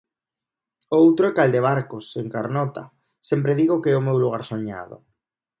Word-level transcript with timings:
O 0.93 0.95
outro 1.05 1.23
é 1.29 1.35
Caldebarcos, 1.37 2.05
en 2.21 2.27
Carnota; 2.35 2.83
sempre 3.29 3.57
digo 3.61 3.81
que 3.83 3.89
é 3.93 3.97
o 3.99 4.05
meu 4.07 4.17
lugar 4.23 4.43
soñado. 4.51 4.97